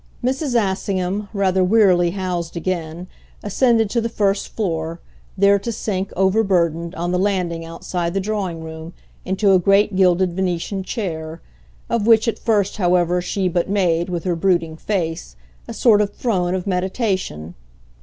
Mrs. 0.23 0.55
Assingham, 0.59 1.29
rather 1.31 1.63
wearily 1.63 2.09
housed 2.09 2.57
again, 2.57 3.05
ascended 3.43 3.87
to 3.91 4.01
the 4.01 4.09
first 4.09 4.47
floor, 4.55 4.99
there 5.37 5.59
to 5.59 5.71
sink, 5.71 6.11
overburdened, 6.17 6.95
on 6.95 7.11
the 7.11 7.19
landing 7.19 7.63
outside 7.63 8.15
the 8.15 8.19
drawing 8.19 8.63
room, 8.63 8.93
into 9.25 9.51
a 9.53 9.59
great 9.59 9.95
gilded 9.95 10.33
Venetian 10.33 10.81
chair 10.81 11.39
of 11.87 12.07
which 12.07 12.27
at 12.27 12.39
first, 12.39 12.77
however, 12.77 13.21
she 13.21 13.47
but 13.47 13.69
made, 13.69 14.09
with 14.09 14.23
her 14.23 14.35
brooding 14.35 14.75
face, 14.75 15.35
a 15.67 15.71
sort 15.73 16.01
of 16.01 16.11
throne 16.15 16.55
of 16.55 16.65
meditation. 16.65 17.53